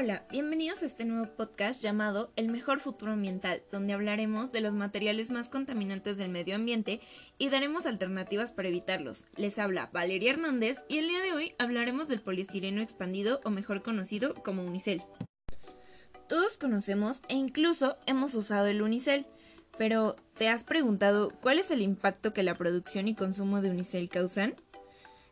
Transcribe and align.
Hola, 0.00 0.24
bienvenidos 0.30 0.84
a 0.84 0.86
este 0.86 1.04
nuevo 1.04 1.26
podcast 1.34 1.82
llamado 1.82 2.30
El 2.36 2.50
mejor 2.50 2.78
futuro 2.78 3.10
ambiental, 3.10 3.64
donde 3.72 3.94
hablaremos 3.94 4.52
de 4.52 4.60
los 4.60 4.76
materiales 4.76 5.32
más 5.32 5.48
contaminantes 5.48 6.16
del 6.16 6.28
medio 6.28 6.54
ambiente 6.54 7.00
y 7.36 7.48
daremos 7.48 7.84
alternativas 7.84 8.52
para 8.52 8.68
evitarlos. 8.68 9.26
Les 9.34 9.58
habla 9.58 9.90
Valeria 9.92 10.30
Hernández 10.30 10.78
y 10.88 10.98
el 10.98 11.08
día 11.08 11.20
de 11.20 11.32
hoy 11.32 11.56
hablaremos 11.58 12.06
del 12.06 12.20
poliestireno 12.20 12.80
expandido 12.80 13.40
o 13.42 13.50
mejor 13.50 13.82
conocido 13.82 14.34
como 14.36 14.62
unicel. 14.62 15.02
Todos 16.28 16.58
conocemos 16.58 17.22
e 17.26 17.34
incluso 17.34 17.98
hemos 18.06 18.36
usado 18.36 18.68
el 18.68 18.82
unicel, 18.82 19.26
pero 19.78 20.14
¿te 20.36 20.48
has 20.48 20.62
preguntado 20.62 21.32
cuál 21.40 21.58
es 21.58 21.72
el 21.72 21.82
impacto 21.82 22.32
que 22.32 22.44
la 22.44 22.54
producción 22.54 23.08
y 23.08 23.16
consumo 23.16 23.62
de 23.62 23.70
unicel 23.70 24.08
causan? 24.08 24.54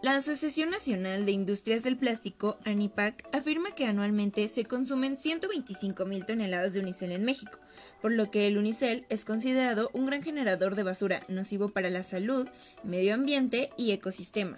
La 0.00 0.14
Asociación 0.14 0.70
Nacional 0.70 1.26
de 1.26 1.32
Industrias 1.32 1.82
del 1.82 1.96
Plástico, 1.96 2.56
ANIPAC, 2.64 3.24
afirma 3.34 3.74
que 3.74 3.84
anualmente 3.84 4.48
se 4.48 4.64
consumen 4.64 5.16
125 5.16 6.06
mil 6.06 6.24
toneladas 6.24 6.72
de 6.72 6.78
unicel 6.78 7.10
en 7.10 7.24
México, 7.24 7.58
por 8.00 8.12
lo 8.12 8.30
que 8.30 8.46
el 8.46 8.58
unicel 8.58 9.06
es 9.08 9.24
considerado 9.24 9.90
un 9.92 10.06
gran 10.06 10.22
generador 10.22 10.76
de 10.76 10.84
basura 10.84 11.24
nocivo 11.26 11.70
para 11.70 11.90
la 11.90 12.04
salud, 12.04 12.46
medio 12.84 13.12
ambiente 13.12 13.70
y 13.76 13.90
ecosistema. 13.90 14.56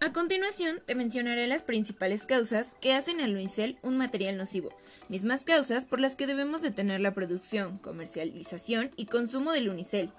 A 0.00 0.14
continuación, 0.14 0.80
te 0.86 0.94
mencionaré 0.94 1.46
las 1.46 1.62
principales 1.62 2.24
causas 2.24 2.74
que 2.80 2.94
hacen 2.94 3.20
al 3.20 3.34
unicel 3.34 3.76
un 3.82 3.98
material 3.98 4.38
nocivo, 4.38 4.70
mismas 5.10 5.44
causas 5.44 5.84
por 5.84 6.00
las 6.00 6.16
que 6.16 6.26
debemos 6.26 6.62
detener 6.62 7.02
la 7.02 7.12
producción, 7.12 7.76
comercialización 7.76 8.92
y 8.96 9.04
consumo 9.04 9.52
del 9.52 9.68
unicel. 9.68 10.10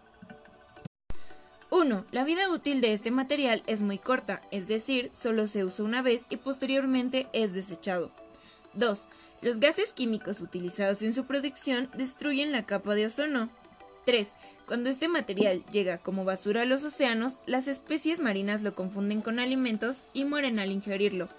1. 1.82 2.06
La 2.12 2.24
vida 2.24 2.48
útil 2.52 2.80
de 2.80 2.94
este 2.94 3.10
material 3.10 3.64
es 3.66 3.82
muy 3.82 3.98
corta, 3.98 4.44
es 4.52 4.68
decir, 4.68 5.10
solo 5.14 5.48
se 5.48 5.66
usa 5.66 5.84
una 5.84 6.04
vez 6.04 6.28
y 6.30 6.38
posteriormente 6.38 7.28
es 7.34 7.56
desechado. 7.56 8.12
2. 8.76 9.08
Los 9.42 9.60
gases 9.60 9.92
químicos 9.92 10.42
utilizados 10.42 11.02
en 11.02 11.16
su 11.16 11.26
producción 11.26 11.90
destruyen 11.96 12.52
la 12.52 12.68
capa 12.68 12.94
de 12.94 13.08
ozono. 13.08 13.50
3. 14.06 14.34
Cuando 14.68 14.92
este 14.92 15.08
material 15.08 15.66
llega 15.72 15.98
como 15.98 16.24
basura 16.24 16.62
a 16.62 16.66
los 16.66 16.84
océanos, 16.84 17.40
las 17.48 17.68
especies 17.68 18.20
marinas 18.20 18.62
lo 18.62 18.76
confunden 18.76 19.22
con 19.22 19.40
alimentos 19.40 20.04
y 20.14 20.26
mueren 20.26 20.60
al 20.60 20.72
ingerirlo. 20.72 21.30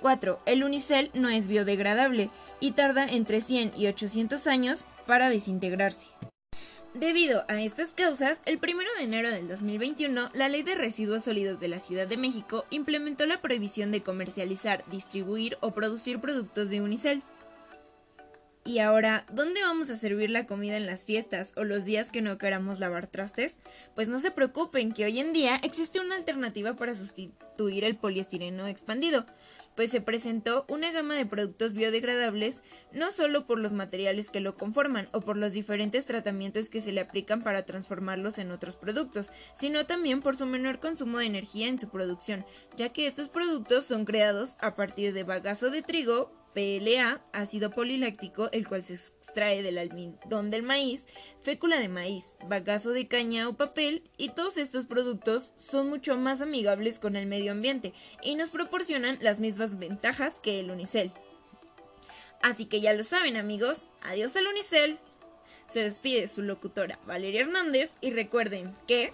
4. 0.00 0.40
El 0.46 0.64
unicel 0.64 1.12
no 1.14 1.28
es 1.28 1.46
biodegradable 1.46 2.30
y 2.58 2.72
tarda 2.72 3.06
entre 3.06 3.40
100 3.40 3.74
y 3.76 3.86
800 3.86 4.48
años 4.48 4.84
para 5.06 5.28
desintegrarse. 5.28 6.08
Debido 6.98 7.44
a 7.48 7.60
estas 7.60 7.94
causas, 7.94 8.40
el 8.46 8.56
1 8.56 8.78
de 8.96 9.04
enero 9.04 9.30
del 9.30 9.46
2021, 9.46 10.30
la 10.32 10.48
Ley 10.48 10.62
de 10.62 10.74
Residuos 10.74 11.24
Sólidos 11.24 11.60
de 11.60 11.68
la 11.68 11.78
Ciudad 11.78 12.08
de 12.08 12.16
México 12.16 12.64
implementó 12.70 13.26
la 13.26 13.42
prohibición 13.42 13.92
de 13.92 14.02
comercializar, 14.02 14.82
distribuir 14.90 15.58
o 15.60 15.72
producir 15.72 16.20
productos 16.20 16.70
de 16.70 16.80
unicel. 16.80 17.22
Y 18.64 18.78
ahora, 18.78 19.26
¿dónde 19.30 19.60
vamos 19.60 19.90
a 19.90 19.98
servir 19.98 20.30
la 20.30 20.46
comida 20.46 20.78
en 20.78 20.86
las 20.86 21.04
fiestas 21.04 21.52
o 21.56 21.64
los 21.64 21.84
días 21.84 22.10
que 22.10 22.22
no 22.22 22.38
queramos 22.38 22.80
lavar 22.80 23.06
trastes? 23.08 23.58
Pues 23.94 24.08
no 24.08 24.18
se 24.18 24.30
preocupen 24.30 24.92
que 24.92 25.04
hoy 25.04 25.18
en 25.18 25.34
día 25.34 25.56
existe 25.56 26.00
una 26.00 26.16
alternativa 26.16 26.76
para 26.76 26.94
sustituir 26.94 27.84
el 27.84 27.96
poliestireno 27.96 28.66
expandido 28.68 29.26
pues 29.76 29.90
se 29.90 30.00
presentó 30.00 30.64
una 30.68 30.90
gama 30.90 31.14
de 31.14 31.26
productos 31.26 31.74
biodegradables 31.74 32.62
no 32.92 33.12
solo 33.12 33.46
por 33.46 33.60
los 33.60 33.72
materiales 33.72 34.30
que 34.30 34.40
lo 34.40 34.56
conforman 34.56 35.08
o 35.12 35.20
por 35.20 35.36
los 35.36 35.52
diferentes 35.52 36.06
tratamientos 36.06 36.70
que 36.70 36.80
se 36.80 36.92
le 36.92 37.02
aplican 37.02 37.44
para 37.44 37.64
transformarlos 37.64 38.38
en 38.38 38.50
otros 38.50 38.76
productos, 38.76 39.30
sino 39.54 39.86
también 39.86 40.22
por 40.22 40.36
su 40.36 40.46
menor 40.46 40.80
consumo 40.80 41.18
de 41.18 41.26
energía 41.26 41.68
en 41.68 41.78
su 41.78 41.88
producción, 41.88 42.44
ya 42.76 42.88
que 42.88 43.06
estos 43.06 43.28
productos 43.28 43.84
son 43.84 44.04
creados 44.04 44.56
a 44.60 44.74
partir 44.74 45.12
de 45.12 45.24
bagazo 45.24 45.70
de 45.70 45.82
trigo, 45.82 46.32
PLA, 46.56 47.20
ácido 47.34 47.70
poliláctico, 47.70 48.48
el 48.50 48.66
cual 48.66 48.82
se 48.82 48.94
extrae 48.94 49.62
del 49.62 49.76
almidón 49.76 50.50
del 50.50 50.62
maíz, 50.62 51.04
fécula 51.42 51.78
de 51.78 51.90
maíz, 51.90 52.38
bagazo 52.48 52.92
de 52.92 53.06
caña 53.06 53.46
o 53.46 53.58
papel, 53.58 54.10
y 54.16 54.30
todos 54.30 54.56
estos 54.56 54.86
productos 54.86 55.52
son 55.58 55.90
mucho 55.90 56.16
más 56.16 56.40
amigables 56.40 56.98
con 56.98 57.14
el 57.14 57.26
medio 57.26 57.52
ambiente 57.52 57.92
y 58.22 58.36
nos 58.36 58.48
proporcionan 58.48 59.18
las 59.20 59.38
mismas 59.38 59.78
ventajas 59.78 60.40
que 60.40 60.58
el 60.58 60.70
unicel. 60.70 61.12
Así 62.40 62.64
que 62.64 62.80
ya 62.80 62.94
lo 62.94 63.04
saben 63.04 63.36
amigos, 63.36 63.86
adiós 64.00 64.34
al 64.36 64.46
unicel. 64.46 64.98
Se 65.68 65.82
despide 65.82 66.26
su 66.26 66.40
locutora 66.40 66.98
Valeria 67.06 67.42
Hernández 67.42 67.92
y 68.00 68.12
recuerden 68.12 68.72
que 68.86 69.12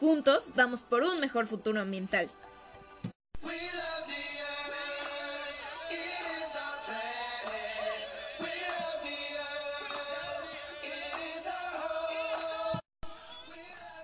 juntos 0.00 0.50
vamos 0.56 0.82
por 0.82 1.04
un 1.04 1.20
mejor 1.20 1.46
futuro 1.46 1.80
ambiental. 1.80 2.28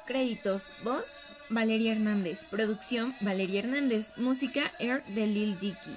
Créditos, 0.06 0.72
voz, 0.84 1.18
Valeria 1.48 1.92
Hernández. 1.92 2.44
Producción, 2.44 3.16
Valeria 3.20 3.58
Hernández. 3.58 4.12
Música, 4.16 4.72
Air 4.78 5.02
de 5.06 5.26
Lil 5.26 5.58
Dicky. 5.58 5.96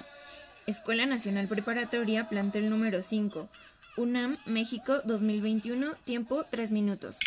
Escuela 0.66 1.06
Nacional 1.06 1.46
Preparatoria, 1.46 2.28
plantel 2.28 2.68
número 2.68 3.04
5. 3.04 3.48
UNAM, 3.96 4.36
México, 4.46 5.00
2021. 5.04 5.94
Tiempo, 6.02 6.44
3 6.50 6.72
minutos. 6.72 7.18